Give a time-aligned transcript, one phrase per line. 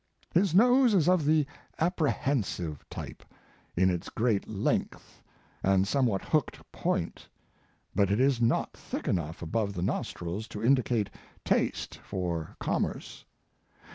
[0.33, 1.45] His nose is of the
[1.77, 3.23] apprehensive" type
[3.75, 5.21] in its great length
[5.61, 7.27] and somewhat hooked point,
[7.93, 11.11] but it is not thick enough above the nostrils to indicate
[11.45, 12.95] taste for com His Life and Work.
[12.95, 13.25] 179 merce.